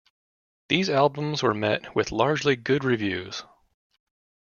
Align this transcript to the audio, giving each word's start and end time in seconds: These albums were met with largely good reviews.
These 0.67 0.89
albums 0.89 1.43
were 1.43 1.53
met 1.53 1.95
with 1.95 2.11
largely 2.11 2.55
good 2.55 2.83
reviews. 2.83 3.43